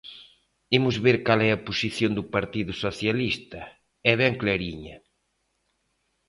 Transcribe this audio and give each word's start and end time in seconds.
Imos 0.77 0.95
ver 1.05 1.17
cal 1.25 1.39
é 1.47 1.49
a 1.53 1.61
posición 1.67 2.11
do 2.17 2.23
Partido 2.35 2.73
Socialista; 2.83 3.61
é 4.11 4.13
ben 4.21 4.33
clariña. 4.41 4.97